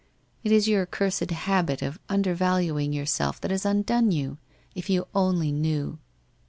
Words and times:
It 0.43 0.51
is 0.51 0.67
your 0.67 0.87
cursed 0.87 1.29
habit 1.29 1.83
of 1.83 1.99
undervaluing 2.09 2.91
yourself 2.91 3.39
that 3.41 3.51
has 3.51 3.67
undone 3.67 4.09
you, 4.09 4.39
if 4.73 4.89
you 4.89 5.05
only 5.13 5.51
knew 5.51 5.99